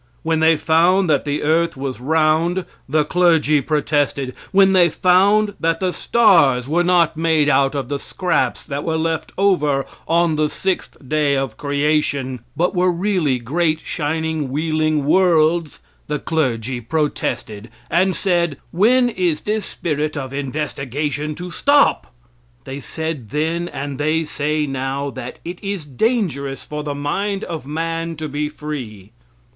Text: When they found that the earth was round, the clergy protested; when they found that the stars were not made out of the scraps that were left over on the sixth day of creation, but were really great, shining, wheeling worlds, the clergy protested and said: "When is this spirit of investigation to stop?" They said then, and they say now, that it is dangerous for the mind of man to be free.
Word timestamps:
When 0.23 0.39
they 0.39 0.57
found 0.57 1.07
that 1.11 1.25
the 1.25 1.43
earth 1.43 1.77
was 1.77 2.01
round, 2.01 2.65
the 2.89 3.05
clergy 3.05 3.61
protested; 3.61 4.33
when 4.51 4.73
they 4.73 4.89
found 4.89 5.53
that 5.59 5.79
the 5.79 5.91
stars 5.93 6.67
were 6.67 6.83
not 6.83 7.15
made 7.15 7.47
out 7.49 7.75
of 7.75 7.87
the 7.87 7.99
scraps 7.99 8.65
that 8.65 8.83
were 8.83 8.97
left 8.97 9.31
over 9.37 9.85
on 10.07 10.37
the 10.37 10.49
sixth 10.49 10.97
day 11.07 11.37
of 11.37 11.55
creation, 11.55 12.39
but 12.57 12.73
were 12.73 12.91
really 12.91 13.37
great, 13.37 13.79
shining, 13.79 14.49
wheeling 14.49 15.05
worlds, 15.05 15.83
the 16.07 16.17
clergy 16.17 16.81
protested 16.81 17.69
and 17.87 18.15
said: 18.15 18.57
"When 18.71 19.07
is 19.07 19.41
this 19.41 19.67
spirit 19.67 20.17
of 20.17 20.33
investigation 20.33 21.35
to 21.35 21.51
stop?" 21.51 22.11
They 22.63 22.79
said 22.79 23.29
then, 23.29 23.67
and 23.69 23.99
they 23.99 24.23
say 24.23 24.65
now, 24.65 25.11
that 25.11 25.37
it 25.45 25.63
is 25.63 25.85
dangerous 25.85 26.65
for 26.65 26.81
the 26.81 26.95
mind 26.95 27.43
of 27.43 27.67
man 27.67 28.15
to 28.15 28.27
be 28.27 28.49
free. 28.49 29.11